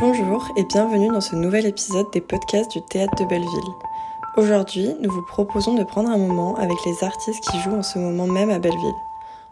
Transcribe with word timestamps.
Bonjour 0.00 0.48
et 0.56 0.64
bienvenue 0.64 1.08
dans 1.08 1.20
ce 1.20 1.36
nouvel 1.36 1.66
épisode 1.66 2.10
des 2.10 2.22
podcasts 2.22 2.72
du 2.72 2.80
Théâtre 2.80 3.22
de 3.22 3.28
Belleville. 3.28 3.74
Aujourd'hui, 4.38 4.96
nous 5.02 5.10
vous 5.10 5.20
proposons 5.20 5.74
de 5.74 5.84
prendre 5.84 6.08
un 6.08 6.16
moment 6.16 6.54
avec 6.56 6.78
les 6.86 7.04
artistes 7.04 7.44
qui 7.44 7.60
jouent 7.60 7.76
en 7.76 7.82
ce 7.82 7.98
moment 7.98 8.26
même 8.26 8.48
à 8.48 8.58
Belleville. 8.58 8.94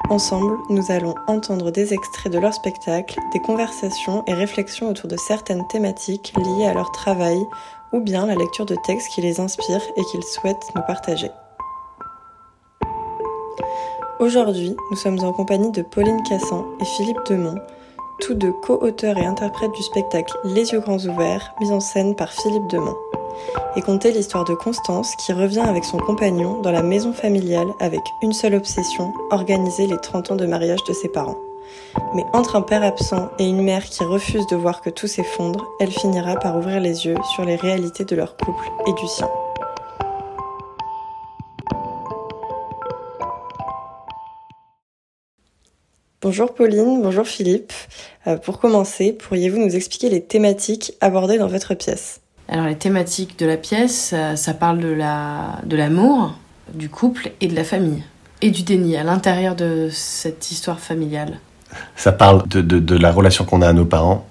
Ensemble, 0.08 0.56
nous 0.70 0.90
allons 0.90 1.14
entendre 1.26 1.70
des 1.70 1.92
extraits 1.92 2.32
de 2.32 2.38
leur 2.38 2.54
spectacle, 2.54 3.20
des 3.34 3.40
conversations 3.40 4.24
et 4.26 4.32
réflexions 4.32 4.88
autour 4.88 5.10
de 5.10 5.18
certaines 5.18 5.68
thématiques 5.68 6.32
liées 6.38 6.64
à 6.64 6.72
leur 6.72 6.92
travail 6.92 7.38
ou 7.92 8.00
bien 8.00 8.24
la 8.24 8.34
lecture 8.34 8.64
de 8.64 8.76
textes 8.86 9.08
qui 9.10 9.20
les 9.20 9.40
inspirent 9.40 9.86
et 9.98 10.04
qu'ils 10.04 10.24
souhaitent 10.24 10.72
nous 10.74 10.82
partager. 10.86 11.30
Aujourd'hui, 14.18 14.74
nous 14.90 14.96
sommes 14.96 15.22
en 15.22 15.34
compagnie 15.34 15.72
de 15.72 15.82
Pauline 15.82 16.22
Cassan 16.22 16.64
et 16.80 16.86
Philippe 16.86 17.20
Demont, 17.28 17.60
tous 18.20 18.34
deux 18.34 18.52
co-auteurs 18.52 19.16
et 19.18 19.26
interprètes 19.26 19.72
du 19.72 19.82
spectacle 19.82 20.36
Les 20.44 20.72
yeux 20.72 20.80
grands 20.80 20.98
ouverts, 20.98 21.54
mis 21.60 21.70
en 21.70 21.80
scène 21.80 22.14
par 22.14 22.32
Philippe 22.32 22.68
Demont, 22.68 22.96
et 23.76 23.82
conter 23.82 24.12
l'histoire 24.12 24.44
de 24.44 24.54
Constance 24.54 25.14
qui 25.16 25.32
revient 25.32 25.60
avec 25.60 25.84
son 25.84 25.98
compagnon 25.98 26.60
dans 26.60 26.72
la 26.72 26.82
maison 26.82 27.12
familiale 27.12 27.68
avec 27.80 28.00
une 28.22 28.32
seule 28.32 28.54
obsession, 28.54 29.12
organiser 29.30 29.86
les 29.86 29.98
30 29.98 30.32
ans 30.32 30.36
de 30.36 30.46
mariage 30.46 30.84
de 30.84 30.92
ses 30.92 31.08
parents. 31.08 31.38
Mais 32.14 32.24
entre 32.32 32.56
un 32.56 32.62
père 32.62 32.82
absent 32.82 33.28
et 33.38 33.44
une 33.44 33.62
mère 33.62 33.84
qui 33.84 34.04
refuse 34.04 34.46
de 34.48 34.56
voir 34.56 34.80
que 34.80 34.90
tout 34.90 35.06
s'effondre, 35.06 35.66
elle 35.80 35.90
finira 35.90 36.36
par 36.36 36.56
ouvrir 36.56 36.80
les 36.80 37.06
yeux 37.06 37.16
sur 37.34 37.44
les 37.44 37.56
réalités 37.56 38.04
de 38.04 38.16
leur 38.16 38.36
couple 38.36 38.64
et 38.86 38.92
du 38.92 39.06
sien. 39.06 39.28
Bonjour 46.20 46.52
Pauline, 46.52 47.00
bonjour 47.00 47.24
Philippe. 47.24 47.72
Euh, 48.26 48.36
pour 48.38 48.58
commencer, 48.58 49.12
pourriez-vous 49.12 49.58
nous 49.58 49.76
expliquer 49.76 50.08
les 50.08 50.20
thématiques 50.20 50.94
abordées 51.00 51.38
dans 51.38 51.46
votre 51.46 51.74
pièce? 51.74 52.20
Alors 52.48 52.66
les 52.66 52.76
thématiques 52.76 53.38
de 53.38 53.46
la 53.46 53.56
pièce, 53.56 53.94
ça, 53.94 54.34
ça 54.34 54.52
parle 54.52 54.80
de 54.80 54.88
la 54.88 55.60
de 55.64 55.76
l'amour, 55.76 56.34
du 56.74 56.88
couple 56.88 57.30
et 57.40 57.46
de 57.46 57.54
la 57.54 57.62
famille 57.62 58.02
et 58.42 58.50
du 58.50 58.64
déni 58.64 58.96
à 58.96 59.04
l'intérieur 59.04 59.54
de 59.54 59.90
cette 59.92 60.50
histoire 60.50 60.80
familiale. 60.80 61.38
Ça 61.94 62.10
parle 62.10 62.48
de, 62.48 62.62
de, 62.62 62.80
de 62.80 62.96
la 62.96 63.12
relation 63.12 63.44
qu'on 63.44 63.62
a 63.62 63.68
à 63.68 63.72
nos 63.72 63.84
parents, 63.84 64.26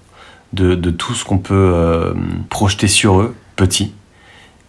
de, 0.52 0.76
de 0.76 0.92
tout 0.92 1.14
ce 1.14 1.24
qu'on 1.24 1.38
peut 1.38 1.72
euh, 1.74 2.14
projeter 2.50 2.90
sur 2.90 3.22
eux, 3.22 3.34
petits 3.56 3.94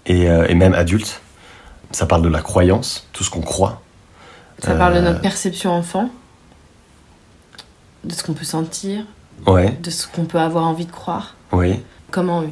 et, 0.07 0.31
euh, 0.31 0.47
et 0.47 0.55
même 0.55 0.75
adultes. 0.75 1.21
Ça 1.91 2.07
parle 2.07 2.23
de 2.23 2.29
la 2.29 2.43
croyance, 2.43 3.09
tout 3.13 3.25
ce 3.25 3.31
qu'on 3.31 3.41
croit. 3.41 3.83
Ça 4.61 4.77
parle 4.77 4.95
de 4.95 5.01
notre 5.01 5.21
perception 5.21 5.73
enfant, 5.73 6.11
de 8.09 8.15
ce 8.15 8.23
qu'on 8.25 8.33
peut 8.35 8.45
sentir, 8.45 9.05
Ouais, 9.47 9.79
de 9.83 9.91
ce 9.91 10.09
qu'on 10.09 10.25
peut 10.25 10.41
avoir 10.41 10.65
envie 10.65 10.87
de 10.87 10.91
croire. 10.91 11.37
oui, 11.53 11.81
Comment 12.11 12.43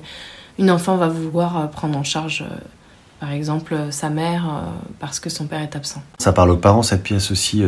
une 0.58 0.70
enfant 0.70 0.96
va 0.96 1.08
vouloir 1.08 1.58
euh, 1.58 1.66
prendre 1.66 1.98
en 1.98 2.04
charge, 2.04 2.42
euh, 2.48 2.54
par 3.20 3.30
exemple, 3.32 3.74
euh, 3.74 3.90
sa 3.90 4.08
mère 4.10 4.44
parce 5.00 5.18
que 5.20 5.28
son 5.30 5.46
père 5.46 5.60
est 5.62 5.74
absent. 5.74 6.02
ça 6.18 6.32
parle 6.32 6.50
aux 6.50 6.56
parents 6.58 6.82
cette 6.82 7.02
pièce 7.02 7.30
aussi. 7.30 7.64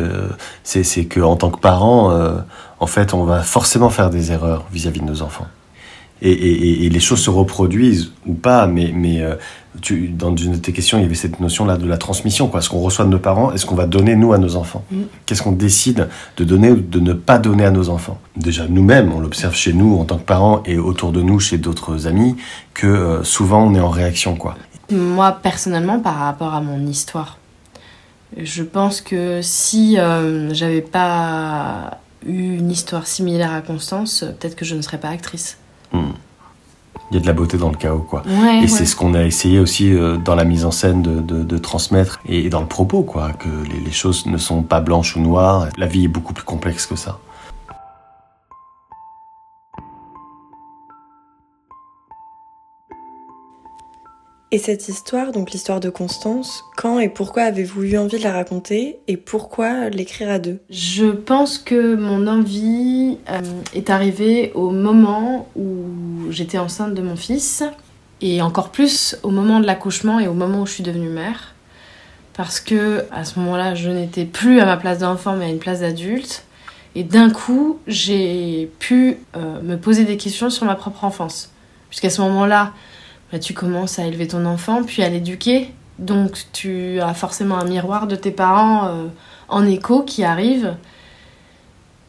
c'est 0.63 0.85
c'est 0.85 1.07
que 1.07 1.21
en 1.21 1.37
tant 1.37 1.51
que 1.51 1.59
parent, 1.59 2.13
en 2.81 2.87
fait, 2.87 3.15
on 3.15 3.25
va 3.25 3.43
forcément 3.43 3.91
faire 3.91 4.11
des 4.11 4.31
erreurs 4.33 4.65
vis-à-vis 4.71 5.01
de 5.01 5.07
nos 5.07 5.23
enfants. 5.23 5.47
Et, 6.21 6.31
et, 6.33 6.53
et- 6.53 6.87
et 6.87 6.89
les 6.91 7.01
choses 7.01 7.21
se 7.21 7.31
reproduisent 7.31 8.13
ou 8.27 8.35
pas, 8.35 8.67
mais, 8.67 8.91
mais 8.95 9.23
euh, 9.23 9.37
tu, 9.81 10.09
dans 10.09 10.35
une 10.35 10.53
de 10.53 10.57
tes 10.57 10.73
questions, 10.73 10.99
il 10.99 11.03
y 11.03 11.05
avait 11.05 11.15
cette 11.15 11.39
notion-là 11.39 11.77
de 11.77 11.87
la 11.87 11.97
transmission. 11.97 12.49
Quoi. 12.49 12.61
Ce 12.61 12.69
qu'on 12.69 12.81
reçoit 12.81 13.05
de 13.05 13.11
nos 13.11 13.21
parents, 13.21 13.53
est-ce 13.53 13.65
qu'on 13.67 13.77
va 13.77 13.87
donner 13.87 14.17
nous 14.17 14.33
à 14.33 14.39
nos 14.39 14.57
enfants? 14.57 14.85
Mm. 14.91 15.03
Qu'est-ce 15.27 15.43
qu'on 15.43 15.53
décide 15.53 16.09
de 16.37 16.43
donner 16.45 16.71
ou 16.73 16.81
de 16.81 16.99
ne 16.99 17.13
pas 17.13 17.39
donner 17.39 17.65
à 17.65 17.71
nos 17.71 17.89
enfants? 17.89 18.19
Déjà, 18.37 18.67
nous-mêmes, 18.69 19.13
on 19.13 19.21
l'observe 19.21 19.55
chez 19.55 19.73
nous 19.73 19.97
en 19.97 20.05
tant 20.05 20.17
que 20.19 20.25
parents 20.25 20.63
et 20.67 20.77
autour 20.79 21.13
de 21.13 21.23
nous 21.23 21.39
chez 21.39 21.59
d'autres 21.59 22.09
amis, 22.09 22.35
que 22.75 22.87
euh, 22.89 23.23
souvent 23.23 23.65
on 23.65 23.75
est 23.77 23.81
en 23.81 23.91
réaction. 23.91 24.35
quoi. 24.35 24.57
Moi, 24.91 25.39
personnellement, 25.43 26.01
par 26.01 26.17
rapport 26.17 26.55
à 26.55 26.61
mon 26.61 26.85
histoire, 26.87 27.39
je 28.37 28.63
pense 28.65 29.01
que 29.01 29.41
si 29.43 29.99
euh, 29.99 30.53
j'avais 30.53 30.81
pas 30.83 31.99
eu 32.27 32.57
une 32.57 32.71
histoire 32.73 33.07
similaire 33.07 33.53
à 33.53 33.61
Constance, 33.61 34.25
peut-être 34.41 34.57
que 34.57 34.65
je 34.65 34.75
ne 34.75 34.83
serais 34.83 34.99
pas 34.99 35.09
actrice. 35.11 35.59
Il 35.93 37.15
y 37.15 37.17
a 37.17 37.21
de 37.23 37.27
la 37.27 37.33
beauté 37.33 37.57
dans 37.57 37.71
le 37.71 37.77
chaos. 37.77 38.05
quoi. 38.09 38.23
Ouais, 38.27 38.59
Et 38.59 38.61
ouais. 38.63 38.67
c'est 38.69 38.85
ce 38.85 38.95
qu'on 38.95 39.15
a 39.15 39.23
essayé 39.25 39.61
aussi 39.61 39.93
euh, 39.95 40.19
dans 40.19 40.35
la 40.35 40.45
mise 40.45 40.67
en 40.67 40.71
scène 40.71 41.01
de, 41.01 41.21
de- 41.21 41.43
de 41.43 41.59
transmettre 41.59 42.21
et, 42.29 42.41
et 42.45 42.51
dans 42.51 42.61
le 42.61 42.67
propos, 42.67 43.03
quoi, 43.03 43.33
que 43.33 43.49
les, 43.49 43.81
les 43.81 43.93
choses 43.93 44.27
ne 44.27 44.37
sont 44.37 44.63
pas 44.63 44.81
blanches 44.81 45.17
ou 45.17 45.21
noires. 45.21 45.69
La 45.79 45.87
vie 45.87 46.05
est 46.05 46.09
beaucoup 46.09 46.35
plus 46.35 46.45
complexe 46.45 46.85
que 46.87 46.97
ça. 46.97 47.19
Et 54.51 54.57
cette 54.57 54.89
histoire, 54.89 55.31
donc 55.31 55.51
l'histoire 55.51 55.79
de 55.79 55.91
Constance, 55.91 56.65
quand 56.75 57.01
et 57.01 57.11
pourquoi 57.11 57.43
avez-vous 57.43 57.83
eu 57.83 57.99
envie 57.99 58.17
de 58.17 58.23
la 58.23 58.33
raconter 58.33 58.99
et 59.07 59.19
pourquoi 59.19 59.91
l'écrire 59.91 60.31
à 60.31 60.39
deux? 60.39 60.59
Je 60.71 61.05
pense 61.05 61.59
que 61.59 61.95
mon 61.95 62.27
envie 62.27 63.19
euh, 63.29 63.41
est 63.75 63.91
arrivée 63.91 64.51
au 64.55 64.71
moment 64.71 65.49
où 65.55 66.31
j'étais 66.31 66.57
enceinte 66.57 66.95
de 66.95 67.03
mon 67.03 67.15
fils 67.15 67.63
et 68.23 68.41
encore 68.41 68.71
plus 68.71 69.19
au 69.23 69.29
moment 69.29 69.61
de 69.61 69.67
l'accouchement 69.67 70.19
et 70.19 70.29
au 70.29 70.33
moment 70.33 70.63
où 70.63 70.67
je 70.67 70.73
suis 70.73 70.83
devenue 70.83 71.11
mère. 71.11 71.55
Parce 72.33 72.59
que 72.59 73.05
à 73.11 73.27
ce 73.27 73.39
moment-là, 73.41 73.75
je 73.75 73.91
n'étais 73.91 74.25
plus 74.25 74.61
à 74.61 74.65
ma 74.65 74.79
place 74.79 75.01
d'enfant 75.01 75.37
mais 75.37 75.45
à 75.45 75.49
une 75.49 75.59
place 75.59 75.81
d'adulte. 75.81 76.45
Et 76.95 77.05
d'un 77.05 77.29
coup, 77.29 77.81
j'ai 77.87 78.71
pu 78.79 79.19
euh, 79.37 79.61
me 79.61 79.77
poser 79.77 80.07
des 80.07 80.17
questions 80.17 80.49
sur 80.49 80.65
ma 80.65 80.75
propre 80.75 81.05
enfance. 81.05 81.53
Puisqu'à 81.91 82.09
ce 82.09 82.23
moment-là, 82.23 82.73
bah, 83.33 83.39
tu 83.39 83.55
commences 83.55 83.99
à 83.99 84.07
élever 84.07 84.27
ton 84.29 84.45
enfant, 84.47 84.83
puis 84.85 85.03
à 85.03 85.09
l'éduquer. 85.09 85.73
Donc 85.99 86.45
tu 86.53 87.01
as 87.01 87.13
forcément 87.15 87.59
un 87.59 87.65
miroir 87.65 88.07
de 88.07 88.15
tes 88.17 88.31
parents 88.31 88.87
euh, 88.87 89.07
en 89.49 89.67
écho 89.67 90.03
qui 90.03 90.23
arrive. 90.25 90.75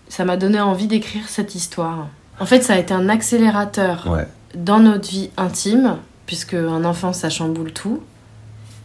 Ça 0.10 0.26
m'a 0.26 0.38
donné 0.38 0.60
envie 0.60 0.88
d'écrire 0.88 1.28
cette 1.28 1.56
histoire. 1.56 2.08
En 2.40 2.46
fait, 2.46 2.62
ça 2.62 2.74
a 2.74 2.78
été 2.78 2.94
un 2.94 3.10
accélérateur 3.10 4.08
Ouais. 4.10 4.28
dans 4.56 4.80
notre 4.80 5.10
vie 5.10 5.30
intime, 5.38 5.98
puisque 6.26 6.54
un 6.54 6.86
enfant, 6.86 7.14
ça 7.14 7.30
chamboule 7.30 7.74
tout. 7.74 8.02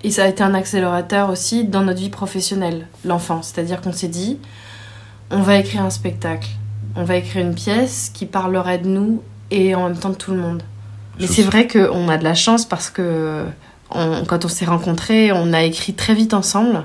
Et 0.03 0.11
ça 0.11 0.25
a 0.25 0.29
été 0.29 0.43
un 0.43 0.53
accélérateur 0.55 1.31
aussi 1.31 1.65
dans 1.65 1.83
notre 1.83 2.01
vie 2.01 2.11
professionnelle, 2.11 2.89
l'enfant. 3.07 3.41
C'est-à-dire 3.43 3.81
qu'on 3.81 3.93
s'est 3.93 4.09
dit, 4.09 4.39
on 5.31 5.41
va 5.41 5.57
écrire 5.57 5.83
un 5.83 5.91
spectacle, 5.91 6.49
on 6.97 7.05
va 7.05 7.17
écrire 7.17 7.45
une 7.47 7.55
pièce 7.55 8.11
qui 8.13 8.27
parlerait 8.27 8.79
de 8.79 8.89
nous 8.89 9.23
et 9.51 9.75
en 9.75 9.85
même 9.89 9.97
temps 9.99 10.11
de 10.11 10.15
tout 10.15 10.33
le 10.33 10.39
monde. 10.39 10.63
Mais 11.21 11.27
c'est 11.27 11.43
vrai 11.43 11.67
qu'on 11.69 12.09
a 12.09 12.17
de 12.19 12.25
la 12.25 12.35
chance 12.35 12.65
parce 12.65 12.91
que 12.91 13.45
on- 13.91 14.25
quand 14.25 14.45
on 14.45 14.49
s'est 14.49 14.65
rencontrés, 14.65 15.31
on 15.33 15.53
a 15.53 15.63
écrit 15.63 15.95
très 15.95 16.15
vite 16.15 16.35
ensemble. 16.35 16.85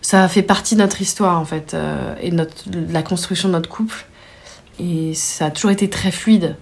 Ça 0.00 0.24
a 0.24 0.28
fait 0.28 0.42
partie 0.42 0.74
de 0.74 0.80
notre 0.80 1.00
histoire 1.00 1.38
en 1.40 1.44
fait 1.44 1.74
euh, 1.74 2.14
et 2.20 2.30
notre, 2.30 2.68
de 2.68 2.92
la 2.92 3.02
construction 3.02 3.48
de 3.48 3.54
notre 3.54 3.68
couple. 3.68 4.04
Et 4.80 5.14
ça 5.14 5.46
a 5.46 5.50
toujours 5.50 5.70
été 5.70 5.88
très 5.88 6.10
fluide. 6.10 6.56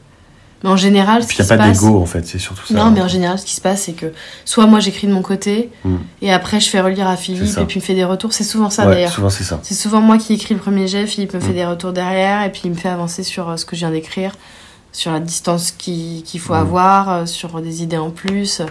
Mais 0.62 0.68
en 0.68 0.76
général, 0.76 1.22
ce 1.22 1.28
qui 1.28 1.36
il 1.38 1.40
n'y 1.42 1.48
se 1.48 1.54
a 1.54 1.56
pas 1.56 1.68
passe... 1.68 1.80
d'ego, 1.80 1.98
en 2.02 2.04
fait, 2.06 2.26
c'est 2.26 2.38
surtout 2.38 2.66
ça. 2.66 2.74
Non, 2.74 2.90
mais 2.90 3.00
en 3.00 3.08
général, 3.08 3.38
ce 3.38 3.46
qui 3.46 3.54
se 3.54 3.62
passe, 3.62 3.84
c'est 3.84 3.92
que 3.94 4.12
soit 4.44 4.66
moi 4.66 4.78
j'écris 4.80 5.06
de 5.06 5.12
mon 5.12 5.22
côté, 5.22 5.70
Mm. 5.86 5.96
et 6.20 6.32
après 6.32 6.60
je 6.60 6.68
fais 6.68 6.82
relire 6.82 7.08
à 7.08 7.16
Philippe, 7.16 7.56
et 7.58 7.64
puis 7.64 7.76
il 7.78 7.80
me 7.80 7.84
fait 7.86 7.94
des 7.94 8.04
retours. 8.04 8.34
C'est 8.34 8.44
souvent 8.44 8.68
ça 8.68 8.84
Ouais, 8.86 8.92
d'ailleurs. 8.94 9.10
souvent 9.12 9.30
c'est 9.30 9.44
ça. 9.44 9.58
C'est 9.62 9.72
souvent 9.74 10.02
moi 10.02 10.18
qui 10.18 10.34
écris 10.34 10.52
le 10.54 10.60
premier 10.60 10.86
jet, 10.86 11.06
Philippe 11.06 11.32
me 11.32 11.40
fait 11.40 11.52
Mm. 11.52 11.54
des 11.54 11.64
retours 11.66 11.92
derrière, 11.94 12.42
et 12.44 12.52
puis 12.52 12.62
il 12.66 12.72
me 12.72 12.76
fait 12.76 12.90
avancer 12.90 13.22
sur 13.22 13.48
euh, 13.48 13.56
ce 13.56 13.64
que 13.64 13.74
je 13.74 13.80
viens 13.80 13.90
d'écrire, 13.90 14.32
sur 14.92 15.12
la 15.12 15.20
distance 15.20 15.70
qui- 15.70 16.22
qu'il 16.26 16.40
faut 16.40 16.54
Mm. 16.54 16.56
avoir, 16.56 17.08
euh, 17.10 17.26
sur 17.26 17.60
des 17.60 17.82
idées 17.82 17.98
en 17.98 18.10
plus. 18.10 18.62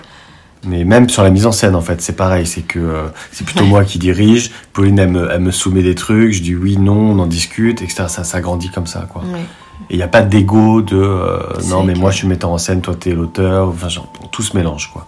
Mais 0.66 0.84
même 0.84 1.07
sur 1.07 1.24
la 1.24 1.30
mise 1.30 1.46
en 1.46 1.53
scène, 1.53 1.74
en 1.74 1.81
fait, 1.81 2.02
c'est 2.02 2.16
pareil. 2.18 2.46
C'est 2.46 2.63
que 2.63 2.80
euh, 2.80 3.07
c'est 3.31 3.46
plutôt 3.46 3.63
moi 3.66 3.85
qui 3.85 3.97
dirige. 3.97 4.52
Pauline, 4.74 5.00
elle 5.00 5.09
me, 5.09 5.31
elle 5.31 5.40
me 5.40 5.52
soumet 5.52 5.81
des 5.84 5.96
trucs. 5.96 6.34
Je 6.34 6.41
dis 6.41 6.53
oui, 6.56 6.75
non, 6.78 6.97
on 7.12 7.19
en 7.19 7.28
discute, 7.28 7.81
etc. 7.81 8.06
Ça, 8.09 8.24
ça 8.25 8.41
grandit 8.41 8.69
comme 8.69 8.88
ça, 8.88 9.07
quoi. 9.09 9.22
Ouais. 9.22 9.40
Et 9.90 9.94
il 9.94 9.97
n'y 9.97 10.04
a 10.04 10.10
pas 10.10 10.21
d'ego 10.21 10.81
de 10.81 10.98
euh, 10.98 11.39
non, 11.69 11.83
mais 11.83 11.94
moi 11.95 12.12
je 12.12 12.18
suis 12.18 12.27
metteur 12.27 12.50
en 12.50 12.57
scène, 12.57 12.81
toi 12.81 12.94
t'es 13.00 13.12
l'auteur. 13.13 13.69
Enfin, 13.69 13.88
genre, 13.88 14.12
tout 14.31 14.42
se 14.44 14.56
mélange, 14.57 14.92
quoi. 14.92 15.07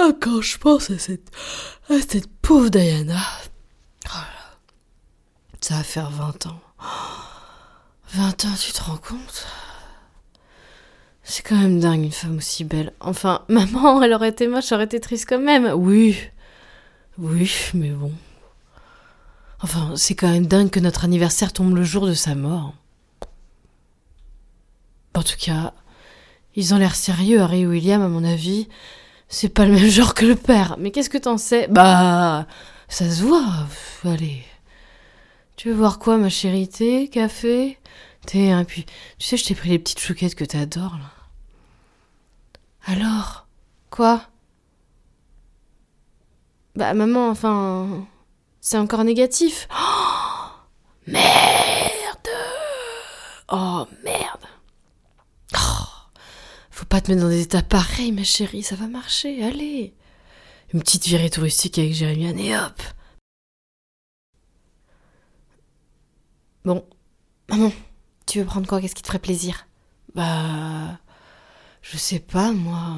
Ah, 0.00 0.12
quand 0.20 0.40
je 0.40 0.58
pense 0.58 0.90
à 0.90 0.98
cette, 0.98 1.30
pauvre 2.42 2.68
Diana. 2.68 3.20
Oh. 4.06 4.18
Ça 5.60 5.76
va 5.76 5.82
faire 5.82 6.10
20 6.10 6.46
ans. 6.46 6.60
20 8.14 8.44
ans, 8.46 8.54
tu 8.60 8.72
te 8.72 8.82
rends 8.82 8.96
compte? 8.96 9.46
C'est 11.22 11.42
quand 11.42 11.56
même 11.56 11.78
dingue 11.78 12.04
une 12.04 12.12
femme 12.12 12.38
aussi 12.38 12.64
belle. 12.64 12.92
Enfin, 13.00 13.44
maman, 13.48 14.02
elle 14.02 14.14
aurait 14.14 14.30
été 14.30 14.48
moche, 14.48 14.68
j'aurais 14.68 14.84
été 14.84 14.98
triste 15.00 15.26
quand 15.28 15.40
même. 15.40 15.72
Oui. 15.74 16.16
Oui, 17.18 17.52
mais 17.74 17.90
bon. 17.90 18.12
Enfin, 19.60 19.92
c'est 19.96 20.14
quand 20.14 20.30
même 20.30 20.46
dingue 20.46 20.70
que 20.70 20.80
notre 20.80 21.04
anniversaire 21.04 21.52
tombe 21.52 21.74
le 21.74 21.82
jour 21.82 22.06
de 22.06 22.14
sa 22.14 22.34
mort. 22.34 22.74
En 25.18 25.22
tout 25.24 25.36
cas, 25.36 25.72
ils 26.54 26.74
ont 26.74 26.78
l'air 26.78 26.94
sérieux, 26.94 27.40
Harry 27.40 27.62
et 27.62 27.66
William, 27.66 28.00
à 28.02 28.06
mon 28.06 28.22
avis. 28.22 28.68
C'est 29.28 29.48
pas 29.48 29.64
le 29.64 29.72
même 29.72 29.90
genre 29.90 30.14
que 30.14 30.24
le 30.24 30.36
père. 30.36 30.76
Mais 30.78 30.92
qu'est-ce 30.92 31.10
que 31.10 31.18
t'en 31.18 31.38
sais? 31.38 31.66
Bah, 31.66 32.46
ça 32.86 33.10
se 33.10 33.24
voit. 33.24 33.66
Allez. 34.04 34.44
Tu 35.56 35.70
veux 35.70 35.74
voir 35.74 35.98
quoi, 35.98 36.18
ma 36.18 36.28
chérie? 36.28 36.68
Café? 37.10 37.80
Thé, 38.26 38.52
hein, 38.52 38.62
puis... 38.62 38.86
Tu 39.18 39.26
sais, 39.26 39.36
je 39.36 39.44
t'ai 39.44 39.56
pris 39.56 39.70
les 39.70 39.80
petites 39.80 39.98
chouquettes 39.98 40.36
que 40.36 40.44
t'adores, 40.44 40.96
là. 41.00 41.10
Alors 42.86 43.48
Quoi? 43.90 44.22
Bah, 46.76 46.94
maman, 46.94 47.28
enfin... 47.28 48.06
C'est 48.60 48.78
encore 48.78 49.02
négatif. 49.02 49.66
Oh 51.10 51.10
Merde 51.10 52.28
Oh, 53.50 53.86
merde 54.04 54.07
pas 56.88 57.00
te 57.00 57.10
mettre 57.10 57.22
dans 57.22 57.28
des 57.28 57.42
états 57.42 57.62
pareils, 57.62 58.12
ma 58.12 58.24
chérie, 58.24 58.62
ça 58.62 58.76
va 58.76 58.86
marcher, 58.86 59.42
allez 59.44 59.94
Une 60.72 60.80
petite 60.80 61.06
virée 61.06 61.30
touristique 61.30 61.78
avec 61.78 61.92
Jérémiane 61.92 62.38
et 62.38 62.56
hop 62.56 62.82
Bon, 66.64 66.84
maman, 67.48 67.72
tu 68.26 68.40
veux 68.40 68.44
prendre 68.44 68.66
quoi? 68.66 68.80
Qu'est-ce 68.80 68.94
qui 68.94 69.02
te 69.02 69.08
ferait 69.08 69.18
plaisir? 69.18 69.66
Bah... 70.14 70.98
Je 71.90 71.96
sais 71.96 72.18
pas, 72.18 72.52
moi. 72.52 72.96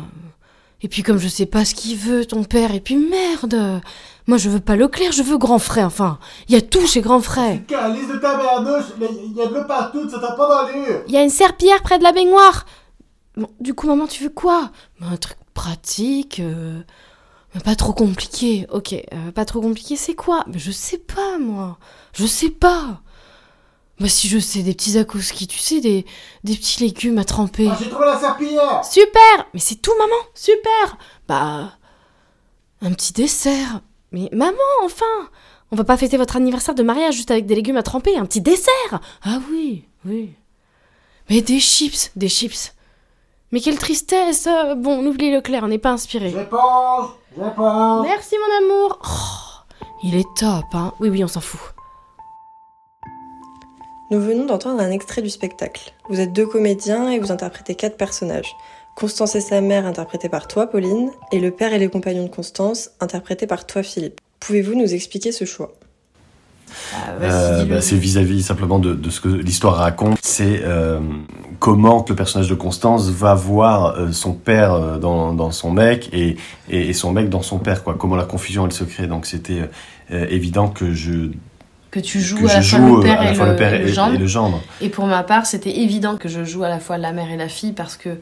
Et 0.82 0.88
puis 0.88 1.02
comme 1.02 1.18
je 1.18 1.28
sais 1.28 1.46
pas 1.46 1.64
ce 1.64 1.74
qu'il 1.74 1.96
veut, 1.96 2.24
ton 2.24 2.42
père, 2.42 2.74
et 2.74 2.80
puis 2.80 2.96
merde 2.96 3.82
Moi 4.26 4.38
je 4.38 4.48
veux 4.48 4.60
pas 4.60 4.74
Leclerc, 4.76 5.12
je 5.12 5.22
veux 5.22 5.38
grand 5.38 5.58
frère, 5.58 5.86
enfin. 5.86 6.18
Il 6.48 6.54
y 6.54 6.58
a 6.58 6.60
tout 6.60 6.86
chez 6.86 7.00
grand 7.00 7.20
frère. 7.20 7.60
Calice 7.68 8.08
de 8.08 8.16
ta 8.16 8.40
il 9.00 9.36
y 9.36 9.42
a 9.42 9.46
de 9.46 9.54
l'eau 9.54 9.64
partout, 9.64 10.08
ça 10.08 10.18
t'a 10.18 10.32
pas 10.32 10.48
dans 10.48 10.72
l'eau. 10.72 11.02
Il 11.06 11.14
y 11.14 11.18
a 11.18 11.22
une 11.22 11.30
serpillière 11.30 11.82
près 11.82 11.98
de 11.98 12.02
la 12.02 12.12
baignoire. 12.12 12.64
Du 13.60 13.74
coup, 13.74 13.86
maman, 13.86 14.06
tu 14.06 14.22
veux 14.24 14.30
quoi? 14.30 14.70
Bah, 15.00 15.06
Un 15.12 15.16
truc 15.16 15.38
pratique, 15.54 16.40
euh, 16.40 16.80
mais 17.54 17.60
pas 17.60 17.74
trop 17.76 17.92
compliqué. 17.92 18.66
Ok, 18.70 18.92
euh, 18.94 19.32
pas 19.32 19.44
trop 19.44 19.60
compliqué, 19.60 19.96
c'est 19.96 20.14
quoi? 20.14 20.44
Mais 20.46 20.58
je 20.58 20.70
sais 20.70 20.98
pas, 20.98 21.38
moi. 21.38 21.78
Je 22.12 22.26
sais 22.26 22.50
pas. 22.50 23.00
Bah 23.98 24.08
si 24.08 24.28
je 24.28 24.38
sais, 24.38 24.62
des 24.62 24.72
petits 24.72 24.96
akouski, 24.96 25.46
tu 25.46 25.58
sais, 25.58 25.80
des, 25.82 26.06
des 26.42 26.56
petits 26.56 26.80
légumes 26.80 27.18
à 27.18 27.24
tremper. 27.24 27.68
Ah, 27.70 27.76
j'ai 27.78 27.90
trouvé 27.90 28.06
la 28.06 28.18
serpillière. 28.18 28.82
Super 28.82 29.46
Mais 29.52 29.60
c'est 29.60 29.74
tout, 29.76 29.92
maman 29.98 30.14
Super 30.34 30.96
Bah. 31.28 31.72
Un 32.80 32.92
petit 32.92 33.12
dessert. 33.12 33.82
Mais 34.10 34.30
maman, 34.32 34.56
enfin 34.84 35.04
On 35.70 35.76
va 35.76 35.84
pas 35.84 35.98
fêter 35.98 36.16
votre 36.16 36.36
anniversaire 36.36 36.74
de 36.74 36.82
mariage 36.82 37.14
juste 37.14 37.30
avec 37.30 37.44
des 37.44 37.54
légumes 37.54 37.76
à 37.76 37.82
tremper, 37.82 38.16
un 38.16 38.24
petit 38.24 38.40
dessert 38.40 39.00
Ah 39.22 39.38
oui, 39.50 39.84
oui. 40.06 40.32
Mais 41.28 41.42
des 41.42 41.60
chips, 41.60 42.10
des 42.16 42.30
chips. 42.30 42.72
Mais 43.52 43.60
quelle 43.60 43.78
tristesse 43.78 44.48
Bon, 44.76 44.98
on 45.00 45.06
oublie 45.06 45.32
Leclerc, 45.32 45.62
on 45.64 45.68
n'est 45.68 45.78
pas 45.78 45.90
inspiré. 45.90 46.30
J'éponge, 46.30 47.10
j'éponge. 47.36 48.06
Merci 48.06 48.36
mon 48.38 48.66
amour 48.66 48.98
Oh, 49.04 49.74
Il 50.04 50.14
est 50.14 50.26
top, 50.36 50.64
hein 50.72 50.92
Oui, 51.00 51.08
oui, 51.08 51.24
on 51.24 51.28
s'en 51.28 51.40
fout. 51.40 51.60
Nous 54.12 54.20
venons 54.20 54.46
d'entendre 54.46 54.80
un 54.80 54.90
extrait 54.90 55.22
du 55.22 55.30
spectacle. 55.30 55.92
Vous 56.08 56.20
êtes 56.20 56.32
deux 56.32 56.46
comédiens 56.46 57.10
et 57.10 57.18
vous 57.18 57.30
interprétez 57.32 57.74
quatre 57.76 57.96
personnages. 57.96 58.56
Constance 58.96 59.36
et 59.36 59.40
sa 59.40 59.60
mère, 59.60 59.86
interprétées 59.86 60.28
par 60.28 60.48
toi, 60.48 60.66
Pauline, 60.66 61.10
et 61.32 61.38
le 61.40 61.52
père 61.52 61.72
et 61.72 61.78
les 61.78 61.88
compagnons 61.88 62.24
de 62.24 62.28
Constance, 62.34 62.90
interprétés 63.00 63.46
par 63.46 63.66
toi, 63.66 63.82
Philippe. 63.82 64.20
Pouvez-vous 64.40 64.74
nous 64.74 64.94
expliquer 64.94 65.32
ce 65.32 65.44
choix? 65.44 65.72
Ah, 66.94 67.10
Euh, 67.22 67.64
bah, 67.64 67.80
c'est 67.80 67.96
vis-à-vis 67.96 68.42
simplement 68.42 68.78
de, 68.78 68.94
de 68.94 69.10
ce 69.10 69.20
que 69.20 69.28
l'histoire 69.28 69.76
raconte. 69.76 70.18
C'est 70.22 70.62
euh, 70.64 71.00
comment 71.58 72.04
le 72.08 72.14
personnage 72.14 72.48
de 72.48 72.54
Constance 72.54 73.08
va 73.08 73.34
voir 73.34 73.96
euh, 73.96 74.12
son 74.12 74.32
père 74.32 74.98
dans, 74.98 75.32
dans 75.34 75.50
son 75.50 75.70
mec 75.70 76.08
et, 76.12 76.36
et, 76.68 76.88
et 76.88 76.92
son 76.92 77.12
mec 77.12 77.28
dans 77.28 77.42
son 77.42 77.58
père. 77.58 77.82
Quoi. 77.84 77.94
Comment 77.98 78.16
la 78.16 78.24
confusion 78.24 78.66
elle 78.66 78.72
se 78.72 78.84
crée. 78.84 79.06
Donc 79.06 79.26
c'était 79.26 79.68
évident 80.10 80.68
que 80.68 80.92
je, 80.92 81.30
que 81.90 82.00
tu 82.00 82.20
joues 82.20 82.38
que 82.38 82.46
à 82.50 82.54
la 82.54 82.62
fois 82.62 82.78
joue 82.78 82.96
le 82.96 83.02
père, 83.02 83.20
à 83.20 83.24
la 83.24 83.30
et, 83.30 83.34
fois 83.34 83.46
le, 83.46 83.52
le 83.52 83.56
père 83.58 83.74
et 83.74 83.78
le 83.78 83.88
et, 83.88 83.92
gendre. 83.92 84.14
et 84.14 84.18
le 84.18 84.26
gendre. 84.26 84.60
Et 84.80 84.88
pour 84.88 85.06
ma 85.06 85.22
part, 85.22 85.46
c'était 85.46 85.78
évident 85.80 86.16
que 86.16 86.28
je 86.28 86.44
joue 86.44 86.62
à 86.64 86.68
la 86.68 86.78
fois 86.80 86.98
la 86.98 87.12
mère 87.12 87.30
et 87.30 87.36
la 87.36 87.48
fille 87.48 87.72
parce 87.72 87.96
que 87.96 88.18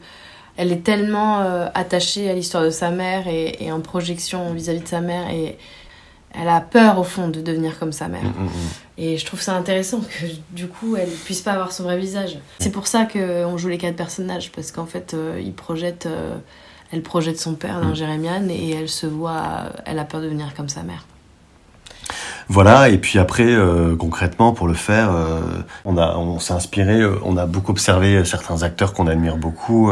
elle 0.57 0.71
est 0.73 0.83
tellement 0.83 1.39
euh, 1.41 1.67
attachée 1.73 2.29
à 2.29 2.33
l'histoire 2.33 2.63
de 2.63 2.69
sa 2.69 2.89
mère 2.91 3.27
et, 3.27 3.55
et 3.63 3.71
en 3.71 3.79
projection 3.79 4.51
vis-à-vis 4.53 4.81
de 4.81 4.87
sa 4.87 4.99
mère 4.99 5.29
et 5.29 5.57
elle 6.33 6.49
a 6.49 6.61
peur 6.61 6.99
au 6.99 7.03
fond 7.03 7.27
de 7.27 7.41
devenir 7.41 7.79
comme 7.79 7.91
sa 7.91 8.07
mère. 8.07 8.23
Mm, 8.23 8.43
mm, 8.43 8.45
mm. 8.45 8.49
Et 8.97 9.17
je 9.17 9.25
trouve 9.25 9.41
ça 9.41 9.53
intéressant 9.55 9.99
que 10.01 10.25
du 10.51 10.67
coup 10.67 10.95
elle 10.95 11.09
puisse 11.09 11.41
pas 11.41 11.53
avoir 11.53 11.71
son 11.71 11.83
vrai 11.83 11.97
visage. 11.97 12.37
C'est 12.59 12.71
pour 12.71 12.87
ça 12.87 13.05
qu'on 13.05 13.57
joue 13.57 13.69
les 13.69 13.77
quatre 13.77 13.95
personnages 13.95 14.51
parce 14.51 14.71
qu'en 14.71 14.85
fait 14.85 15.13
euh, 15.13 15.41
ils 15.43 15.53
projettent, 15.53 16.05
euh, 16.05 16.35
elle 16.91 17.01
projette 17.01 17.39
son 17.39 17.53
père 17.55 17.81
dans 17.81 17.89
Mm. 17.89 17.95
Jérémiane 17.95 18.51
et 18.51 18.71
elle 18.71 18.89
se 18.89 19.07
voit, 19.07 19.71
elle 19.85 19.99
a 19.99 20.05
peur 20.05 20.21
de 20.21 20.25
devenir 20.25 20.53
comme 20.55 20.69
sa 20.69 20.83
mère. 20.83 21.05
Voilà, 22.51 22.89
et 22.89 22.97
puis 22.97 23.19
après, 23.19 23.45
euh, 23.45 23.95
concrètement, 23.95 24.53
pour 24.53 24.67
le 24.67 24.73
faire, 24.73 25.11
euh, 25.13 25.39
on, 25.85 25.97
a, 25.97 26.15
on 26.17 26.39
s'est 26.39 26.53
inspiré, 26.53 26.99
euh, 26.99 27.19
on 27.23 27.37
a 27.37 27.45
beaucoup 27.45 27.71
observé 27.71 28.25
certains 28.25 28.63
acteurs 28.63 28.93
qu'on 28.93 29.05
admire 29.05 29.37
beaucoup. 29.37 29.91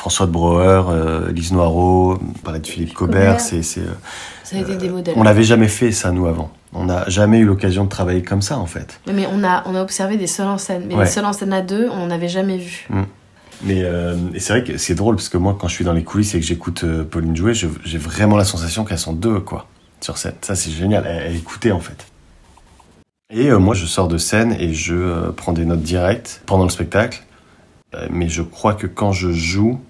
Euh, 0.00 0.02
François 0.02 0.26
de 0.26 0.32
Brouwer, 0.32 0.82
euh, 0.88 1.30
Lise 1.32 1.52
Noireau, 1.52 2.14
on 2.14 2.38
parlait 2.42 2.60
de 2.60 2.66
Philippe 2.66 2.94
Cobert, 2.94 3.40
c'est, 3.40 3.62
c'est, 3.62 3.80
euh, 3.80 3.92
Ça 4.44 4.56
a 4.56 4.60
été 4.60 4.76
des 4.76 4.88
modèles. 4.88 5.14
on 5.16 5.24
n'avait 5.24 5.42
jamais 5.44 5.68
fait 5.68 5.92
ça, 5.92 6.10
nous, 6.10 6.26
avant. 6.26 6.50
On 6.72 6.84
n'a 6.84 7.08
jamais 7.08 7.38
eu 7.38 7.44
l'occasion 7.44 7.84
de 7.84 7.88
travailler 7.90 8.22
comme 8.22 8.42
ça, 8.42 8.58
en 8.58 8.66
fait. 8.66 9.00
Mais 9.12 9.26
on 9.32 9.42
a, 9.44 9.62
on 9.66 9.74
a 9.74 9.82
observé 9.82 10.16
des 10.16 10.26
seuls 10.26 10.46
en 10.48 10.56
scène. 10.58 10.84
Mais 10.88 10.94
Ouais. 10.94 11.04
les 11.04 11.10
seuls 11.10 11.24
en 11.24 11.32
scène 11.32 11.52
à 11.52 11.60
deux, 11.62 11.88
on 11.90 12.06
n'avait 12.06 12.28
jamais 12.28 12.58
vu. 12.58 12.88
Mais 13.62 13.82
euh, 13.84 14.16
et 14.34 14.40
c'est 14.40 14.54
vrai 14.54 14.64
que 14.64 14.78
c'est 14.78 14.94
drôle, 14.94 15.16
parce 15.16 15.28
que 15.28 15.36
moi, 15.36 15.54
quand 15.58 15.68
je 15.68 15.74
suis 15.74 15.84
dans 15.84 15.92
les 15.92 16.04
coulisses 16.04 16.34
et 16.34 16.40
que 16.40 16.46
j'écoute 16.46 16.82
euh, 16.84 17.04
Pauline 17.04 17.36
jouer, 17.36 17.52
je- 17.52 17.66
j'ai 17.84 17.98
vraiment 17.98 18.36
la 18.38 18.44
sensation 18.44 18.84
qu'elles 18.84 18.98
sont 18.98 19.12
deux, 19.12 19.40
quoi, 19.40 19.66
sur 20.00 20.16
scène. 20.16 20.32
Ça, 20.40 20.54
c'est 20.54 20.70
génial, 20.70 21.04
elle, 21.06 21.24
elle 21.26 21.36
écoutait, 21.36 21.72
en 21.72 21.80
fait. 21.80 22.06
Et 23.32 23.48
euh, 23.50 23.58
moi, 23.58 23.74
je 23.74 23.84
sors 23.84 24.08
de 24.08 24.16
scène 24.16 24.56
et 24.58 24.72
je 24.72 24.94
euh, 24.94 25.30
prends 25.32 25.52
des 25.52 25.66
notes 25.66 25.82
directes 25.82 26.40
pendant 26.46 26.64
le 26.64 26.70
spectacle. 26.70 27.22
Euh, 27.94 28.06
mais 28.10 28.28
je 28.28 28.42
crois 28.42 28.72
que 28.74 28.86
quand 28.86 29.12
je 29.12 29.30
joue, 29.32 29.80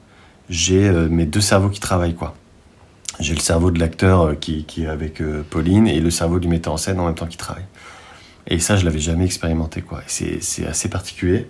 j'ai 0.51 0.87
euh, 0.87 1.09
mes 1.09 1.25
deux 1.25 1.41
cerveaux 1.41 1.71
qui 1.71 1.81
travaillent, 1.81 2.15
quoi. 2.15 2.35
J'ai 3.21 3.35
le 3.35 3.41
cerveau 3.41 3.71
de 3.71 3.79
l'acteur 3.79 4.21
euh, 4.21 4.35
qui, 4.35 4.65
qui 4.65 4.83
est 4.83 4.89
avec 4.89 5.23
euh, 5.23 5.43
Pauline 5.49 5.87
et 5.87 6.01
le 6.01 6.11
cerveau 6.11 6.39
du 6.39 6.49
metteur 6.49 6.75
en 6.75 6.77
scène 6.77 7.01
en 7.01 7.07
même 7.07 7.15
temps 7.15 7.27
qui 7.27 7.39
travaille. 7.39 7.65
Et 8.47 8.59
ça, 8.59 8.77
je 8.77 8.85
l'avais 8.85 8.99
jamais 8.99 9.25
expérimenté, 9.25 9.81
quoi. 9.81 10.03
C'est 10.07 10.67
assez 10.67 10.91
particulier. 10.91 11.47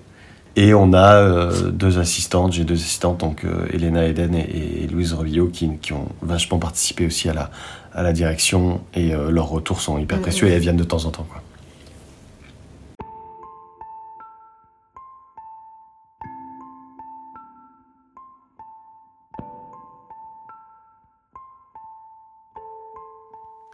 Et 0.56 0.74
on 0.74 0.92
a 0.92 1.14
euh, 1.14 1.70
deux 1.70 1.98
assistantes, 1.98 2.52
j'ai 2.52 2.64
deux 2.64 2.74
assistantes, 2.74 3.18
donc 3.18 3.44
euh, 3.44 3.68
Elena 3.72 4.04
Eden 4.04 4.34
et, 4.34 4.82
et 4.82 4.86
Louise 4.88 5.12
Revillot, 5.12 5.46
qui, 5.46 5.70
qui 5.80 5.92
ont 5.92 6.08
vachement 6.22 6.58
participé 6.58 7.06
aussi 7.06 7.28
à 7.28 7.34
la, 7.34 7.50
à 7.94 8.02
la 8.02 8.12
direction, 8.12 8.80
et 8.94 9.14
euh, 9.14 9.30
leurs 9.30 9.48
retours 9.48 9.80
sont 9.80 9.98
hyper 9.98 10.20
précieux, 10.20 10.48
et 10.48 10.50
elles 10.50 10.60
viennent 10.60 10.76
de 10.76 10.84
temps 10.84 11.04
en 11.04 11.10
temps. 11.10 11.26
Quoi. 11.30 11.40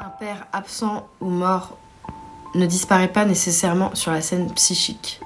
Un 0.07 0.11
père 0.11 0.47
absent 0.53 1.05
ou 1.21 1.29
mort 1.29 1.77
ne 2.55 2.65
disparaît 2.65 3.13
pas 3.13 3.25
nécessairement 3.25 3.93
sur 3.97 4.13
la 4.13 4.21
scène 4.21 4.49
psychique. 4.53 5.21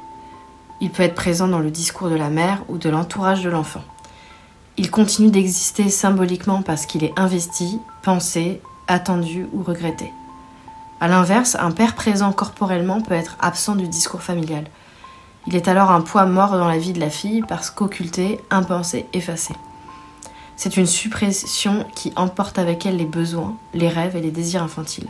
Il 0.80 0.90
peut 0.90 1.02
être 1.02 1.14
présent 1.14 1.48
dans 1.48 1.58
le 1.58 1.70
discours 1.70 2.08
de 2.08 2.14
la 2.14 2.30
mère 2.30 2.62
ou 2.70 2.78
de 2.78 2.88
l'entourage 2.88 3.42
de 3.42 3.50
l'enfant. 3.50 3.82
Il 4.78 4.90
continue 4.90 5.30
d'exister 5.30 5.90
symboliquement 5.90 6.62
parce 6.62 6.86
qu'il 6.86 7.04
est 7.04 7.12
investi, 7.18 7.78
pensé, 8.00 8.62
attendu 8.88 9.46
ou 9.52 9.62
regretté. 9.62 10.14
A 11.02 11.08
l'inverse, 11.08 11.58
un 11.60 11.72
père 11.72 11.94
présent 11.94 12.32
corporellement 12.32 13.02
peut 13.02 13.12
être 13.12 13.36
absent 13.38 13.76
du 13.76 13.86
discours 13.86 14.22
familial. 14.22 14.64
Il 15.46 15.56
est 15.56 15.68
alors 15.68 15.90
un 15.90 16.00
poids 16.00 16.24
mort 16.24 16.52
dans 16.52 16.68
la 16.68 16.78
vie 16.78 16.94
de 16.94 17.00
la 17.00 17.10
fille 17.10 17.42
parce 17.46 17.68
qu'occulté, 17.68 18.40
impensé, 18.50 19.04
effacé. 19.12 19.52
C'est 20.62 20.76
une 20.76 20.84
suppression 20.84 21.86
qui 21.94 22.12
emporte 22.16 22.58
avec 22.58 22.84
elle 22.84 22.98
les 22.98 23.06
besoins, 23.06 23.56
les 23.72 23.88
rêves 23.88 24.14
et 24.14 24.20
les 24.20 24.30
désirs 24.30 24.62
infantiles. 24.62 25.08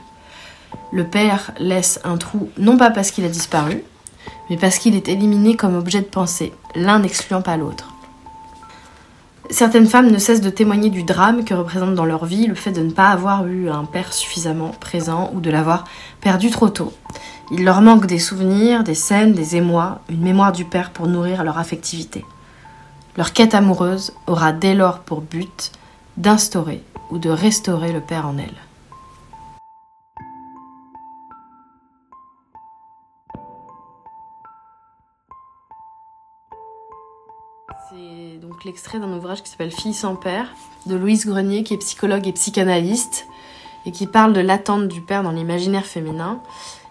Le 0.92 1.02
père 1.02 1.50
laisse 1.58 1.98
un 2.04 2.18
trou 2.18 2.50
non 2.56 2.76
pas 2.76 2.92
parce 2.92 3.10
qu'il 3.10 3.24
a 3.24 3.28
disparu, 3.28 3.82
mais 4.48 4.56
parce 4.56 4.78
qu'il 4.78 4.94
est 4.94 5.08
éliminé 5.08 5.56
comme 5.56 5.74
objet 5.74 6.02
de 6.02 6.06
pensée, 6.06 6.52
l'un 6.76 7.00
n'excluant 7.00 7.42
pas 7.42 7.56
l'autre. 7.56 7.92
Certaines 9.50 9.88
femmes 9.88 10.12
ne 10.12 10.18
cessent 10.18 10.40
de 10.40 10.50
témoigner 10.50 10.88
du 10.88 11.02
drame 11.02 11.44
que 11.44 11.54
représente 11.54 11.96
dans 11.96 12.04
leur 12.04 12.26
vie 12.26 12.46
le 12.46 12.54
fait 12.54 12.70
de 12.70 12.82
ne 12.82 12.92
pas 12.92 13.08
avoir 13.08 13.44
eu 13.48 13.70
un 13.70 13.86
père 13.86 14.12
suffisamment 14.12 14.70
présent 14.78 15.32
ou 15.34 15.40
de 15.40 15.50
l'avoir 15.50 15.84
perdu 16.20 16.50
trop 16.50 16.68
tôt. 16.68 16.92
Il 17.50 17.64
leur 17.64 17.80
manque 17.80 18.06
des 18.06 18.20
souvenirs, 18.20 18.84
des 18.84 18.94
scènes, 18.94 19.32
des 19.32 19.56
émois, 19.56 19.98
une 20.10 20.22
mémoire 20.22 20.52
du 20.52 20.64
père 20.64 20.90
pour 20.90 21.08
nourrir 21.08 21.42
leur 21.42 21.58
affectivité. 21.58 22.24
Leur 23.16 23.32
quête 23.32 23.54
amoureuse 23.54 24.12
aura 24.26 24.52
dès 24.52 24.74
lors 24.74 25.00
pour 25.00 25.20
but 25.20 25.72
d'instaurer 26.16 26.82
ou 27.10 27.18
de 27.18 27.30
restaurer 27.30 27.92
le 27.92 28.00
père 28.00 28.26
en 28.26 28.38
elle. 28.38 28.54
C'est 37.90 38.38
donc 38.38 38.64
l'extrait 38.64 39.00
d'un 39.00 39.12
ouvrage 39.12 39.42
qui 39.42 39.50
s'appelle 39.50 39.72
Fille 39.72 39.94
sans 39.94 40.14
père 40.14 40.46
de 40.86 40.94
Louise 40.94 41.26
Grenier, 41.26 41.64
qui 41.64 41.74
est 41.74 41.78
psychologue 41.78 42.28
et 42.28 42.32
psychanalyste 42.32 43.26
et 43.86 43.90
qui 43.90 44.06
parle 44.06 44.32
de 44.32 44.40
l'attente 44.40 44.86
du 44.86 45.00
père 45.00 45.24
dans 45.24 45.32
l'imaginaire 45.32 45.86
féminin. 45.86 46.40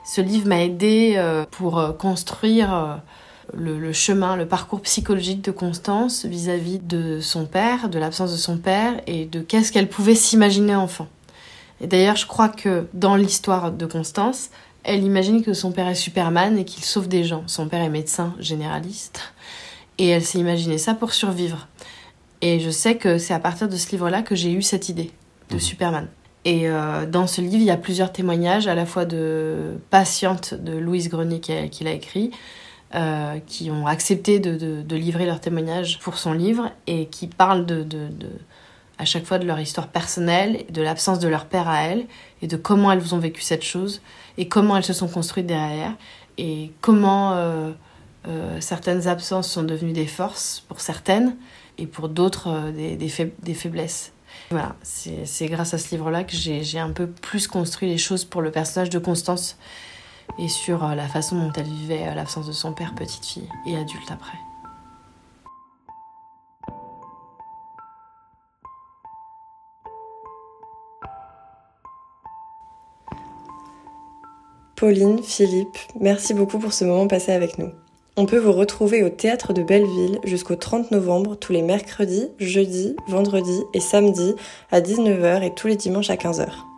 Ce 0.04 0.20
livre 0.20 0.48
m'a 0.48 0.62
aidé 0.62 1.14
euh, 1.18 1.46
pour 1.50 1.80
euh, 1.80 1.92
construire 1.94 2.74
euh, 2.74 2.96
le, 3.54 3.80
le 3.80 3.94
chemin, 3.94 4.36
le 4.36 4.46
parcours 4.48 4.82
psychologique 4.82 5.44
de 5.44 5.52
Constance 5.52 6.26
vis-à-vis 6.26 6.80
de 6.80 7.20
son 7.20 7.46
père, 7.46 7.90
de 7.90 8.00
l'absence 8.00 8.32
de 8.32 8.38
son 8.38 8.58
père 8.58 9.02
et 9.08 9.26
de 9.26 9.42
qu'est-ce 9.42 9.72
qu'elle 9.72 9.90
pouvait 9.90 10.16
s'imaginer 10.16 10.76
enfant. 10.76 11.08
Et 11.82 11.88
d'ailleurs, 11.88 12.16
je 12.16 12.26
crois 12.26 12.50
que 12.50 12.88
dans 12.94 13.16
l'histoire 13.16 13.72
de 13.72 13.86
Constance, 13.86 14.50
elle 14.84 15.04
imagine 15.04 15.44
que 15.44 15.54
son 15.54 15.72
père 15.72 15.88
est 15.88 15.96
Superman 15.96 16.58
et 16.58 16.66
qu'il 16.66 16.84
sauve 16.84 17.08
des 17.08 17.24
gens. 17.24 17.44
Son 17.48 17.68
père 17.68 17.82
est 17.82 17.90
médecin 17.90 18.34
généraliste 18.40 19.34
et 19.98 20.08
elle 20.08 20.24
s'est 20.24 20.40
imaginé 20.40 20.78
ça 20.78 20.94
pour 20.94 21.14
survivre. 21.14 21.68
Et 22.42 22.60
je 22.60 22.70
sais 22.70 22.96
que 22.96 23.18
c'est 23.18 23.34
à 23.34 23.40
partir 23.40 23.68
de 23.68 23.76
ce 23.76 23.92
livre-là 23.92 24.22
que 24.22 24.36
j'ai 24.36 24.52
eu 24.52 24.62
cette 24.62 24.90
idée 24.90 25.12
de 25.50 25.56
Mhm. 25.56 25.60
Superman. 25.60 26.08
Et 26.46 26.70
euh, 26.70 27.06
dans 27.06 27.28
ce 27.28 27.42
livre, 27.42 27.58
il 27.58 27.64
y 27.64 27.72
a 27.72 27.78
plusieurs 27.78 28.14
témoignages, 28.14 28.68
à 28.68 28.76
la 28.76 28.86
fois 28.86 29.04
de 29.04 29.78
patientes 29.90 30.54
de 30.54 30.72
Louise 30.78 31.10
Grenier 31.10 31.42
qui 31.42 31.52
a, 31.52 31.68
qui 31.68 31.84
l'a 31.84 31.92
écrit, 31.92 32.32
euh, 32.96 33.40
qui 33.46 33.70
ont 33.70 33.86
accepté 33.86 34.40
de, 34.40 34.96
livrer 34.96 35.26
leurs 35.26 35.40
témoignages 35.40 36.00
pour 36.00 36.18
son 36.18 36.34
livre 36.34 36.72
et 36.88 37.06
qui 37.06 37.28
parlent 37.28 37.66
à 38.98 39.06
chaque 39.06 39.26
fois 39.26 39.38
de 39.38 39.46
leur 39.46 39.60
histoire 39.60 39.88
personnelle, 39.88 40.66
de 40.72 40.82
l'absence 40.82 41.20
de 41.20 41.28
leur 41.28 41.46
père 41.46 41.70
à 41.70 41.84
elles 41.84 42.08
et 42.42 42.48
de 42.48 42.58
comment 42.58 42.92
elles 42.92 43.14
ont 43.14 43.20
vécu 43.20 43.42
cette 43.42 43.64
chose 43.64 44.02
et 44.38 44.48
comment 44.48 44.76
elles 44.76 44.84
se 44.84 44.94
sont 44.94 45.08
construites 45.08 45.46
derrière 45.46 45.94
et 46.38 46.72
comment 46.82 47.34
euh, 47.34 47.72
euh, 48.28 48.58
certaines 48.60 49.08
absences 49.08 49.50
sont 49.50 49.64
devenues 49.64 49.94
des 49.94 50.08
forces 50.08 50.64
pour 50.68 50.82
certaines 50.82 51.36
et 51.78 51.86
pour 51.86 52.10
d'autres 52.10 52.72
des, 52.72 52.96
des 52.96 53.08
faib- 53.08 53.34
des 53.44 53.54
faiblesses. 53.54 54.14
Voilà, 54.52 54.76
c'est 54.82 55.46
grâce 55.46 55.76
à 55.76 55.78
ce 55.78 55.92
livre-là 55.92 56.24
que 56.24 56.36
j'ai 56.36 56.80
un 56.80 56.90
peu 56.90 57.06
plus 57.06 57.48
construit 57.48 57.88
les 57.88 58.00
choses 58.00 58.26
pour 58.26 58.42
le 58.42 58.50
personnage 58.50 58.90
de 58.90 58.98
Constance 58.98 59.58
et 60.38 60.48
sur 60.48 60.84
euh, 60.84 60.96
la 60.96 61.08
façon 61.08 61.38
dont 61.38 61.52
elle 61.56 61.66
vivait 61.66 62.08
euh, 62.08 62.14
l'absence 62.14 62.48
de 62.48 62.52
son 62.52 62.74
père, 62.74 62.94
petite 62.96 63.26
fille 63.26 63.50
et 63.66 63.76
adulte 63.76 64.12
après. 64.12 64.38
Pauline, 74.76 75.22
Philippe, 75.22 75.78
merci 76.00 76.34
beaucoup 76.34 76.58
pour 76.58 76.72
ce 76.72 76.86
moment 76.86 77.08
passé 77.08 77.34
avec 77.34 77.58
nous. 77.58 77.70
On 78.16 78.26
peut 78.26 78.38
vous 78.38 78.54
retrouver 78.54 79.04
au 79.04 79.10
théâtre 79.10 79.52
de 79.54 79.62
Belleville 79.62 80.20
jusqu'au 80.24 80.56
30 80.56 80.92
novembre 80.92 81.36
tous 81.36 81.52
les 81.52 81.62
mercredis, 81.62 82.30
jeudis, 82.40 82.96
vendredis 83.08 83.64
et 83.74 83.80
samedis 83.80 84.36
à 84.72 84.80
19h 84.80 85.44
et 85.44 85.54
tous 85.54 85.68
les 85.68 85.76
dimanches 85.76 86.10
à 86.10 86.16
15h. 86.16 86.69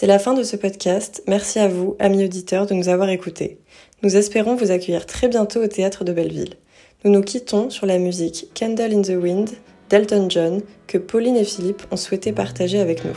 C'est 0.00 0.06
la 0.06 0.20
fin 0.20 0.32
de 0.32 0.44
ce 0.44 0.54
podcast. 0.54 1.24
Merci 1.26 1.58
à 1.58 1.66
vous, 1.66 1.96
amis 1.98 2.24
auditeurs, 2.24 2.66
de 2.66 2.74
nous 2.74 2.88
avoir 2.88 3.08
écoutés. 3.08 3.58
Nous 4.04 4.16
espérons 4.16 4.54
vous 4.54 4.70
accueillir 4.70 5.06
très 5.06 5.26
bientôt 5.26 5.60
au 5.60 5.66
théâtre 5.66 6.04
de 6.04 6.12
Belleville. 6.12 6.54
Nous 7.02 7.10
nous 7.10 7.20
quittons 7.20 7.68
sur 7.68 7.84
la 7.84 7.98
musique 7.98 8.46
Candle 8.54 8.94
in 8.94 9.02
the 9.02 9.20
Wind 9.20 9.50
d'Elton 9.90 10.30
John 10.30 10.62
que 10.86 10.98
Pauline 10.98 11.36
et 11.36 11.42
Philippe 11.42 11.82
ont 11.90 11.96
souhaité 11.96 12.30
partager 12.30 12.78
avec 12.78 13.04
nous. 13.04 13.16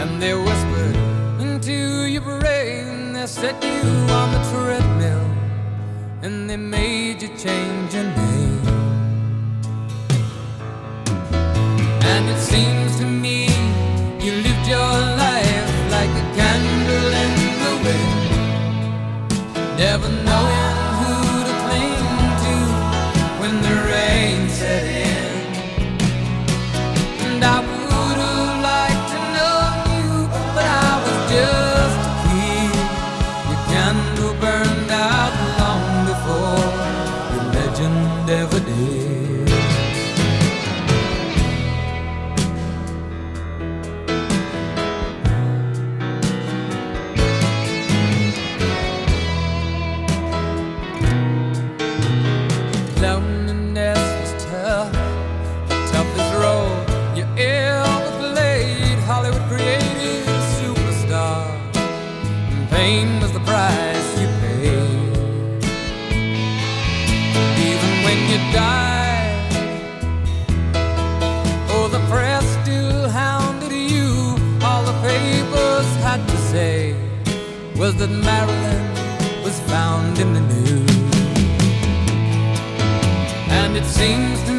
And 0.00 0.20
they 0.20 0.34
whispered 0.34 0.96
into 1.40 2.06
your 2.06 2.22
brain. 2.22 3.12
They 3.12 3.26
set 3.26 3.62
you 3.62 3.80
on 4.20 4.32
the 4.32 4.42
treadmill 4.50 5.26
and 6.22 6.48
they 6.48 6.56
made 6.56 7.22
you 7.22 7.28
change 7.28 7.94
your 7.94 8.04
name. 8.04 8.66
And 12.12 12.28
it 12.28 12.40
seems 12.40 12.98
to 13.00 13.06
me 13.06 13.46
you 14.24 14.32
lived 14.46 14.66
your 14.66 14.94
life 15.24 15.70
like 15.96 16.12
a 16.22 16.24
candle 16.38 17.10
in 17.24 17.32
the 17.62 17.72
wind, 17.84 18.22
never 19.78 20.23
was 77.94 78.08
that 78.08 78.14
Marilyn 78.14 79.42
was 79.42 79.60
found 79.60 80.18
in 80.18 80.32
the 80.32 80.40
news. 80.40 80.90
And 83.50 83.76
it 83.76 83.84
seems 83.84 84.53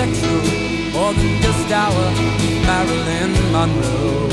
sexual, 0.00 0.40
more 0.94 1.12
than 1.12 1.42
just 1.42 1.70
our 1.84 2.06
Marilyn 2.66 3.32
Monroe. 3.52 4.28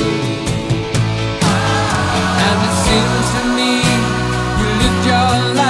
And 2.48 2.58
it 2.68 2.76
seems 2.86 3.28
to 3.36 3.42
me 3.58 3.72
you 4.60 4.68
lived 4.82 5.06
your 5.12 5.56
life 5.56 5.67